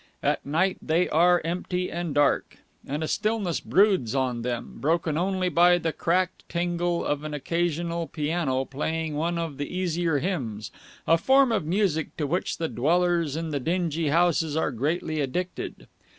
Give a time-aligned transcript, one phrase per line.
[0.23, 2.57] At night they are empty and dark,
[2.87, 8.07] and a stillness broods on them, broken only by the cracked tingle of an occasional
[8.07, 10.71] piano playing one of the easier hymns,
[11.05, 15.85] a form of music to which the dwellers in the dingy houses are greatly addicted.